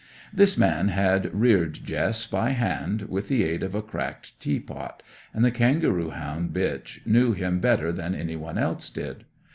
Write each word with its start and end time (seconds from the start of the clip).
This 0.33 0.57
man 0.57 0.87
had 0.87 1.31
reared 1.31 1.75
Jess 1.75 2.25
by 2.25 2.53
hand, 2.53 3.03
with 3.03 3.27
the 3.27 3.43
aid 3.43 3.61
of 3.61 3.75
a 3.75 3.83
cracked 3.83 4.31
tea 4.39 4.59
pot; 4.59 5.03
and 5.31 5.45
the 5.45 5.51
kangaroo 5.51 6.09
hound 6.09 6.53
bitch 6.53 7.05
knew 7.05 7.33
him 7.33 7.59
better 7.59 7.91
than 7.91 8.15
any 8.15 8.35
one 8.35 8.57
else 8.57 8.89
did. 8.89 9.25